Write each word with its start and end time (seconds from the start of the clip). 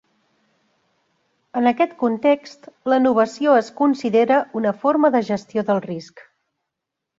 En 1.61 1.71
aquest 1.71 1.93
context, 1.99 2.65
la 2.95 2.99
novació 3.05 3.55
es 3.59 3.71
considera 3.83 4.41
una 4.63 4.75
forma 4.87 5.15
de 5.19 5.25
gestió 5.31 5.69
del 5.71 5.85
risc. 5.89 6.29